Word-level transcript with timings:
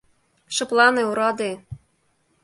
Шыплане, 0.55 1.01
ораде! 1.09 1.51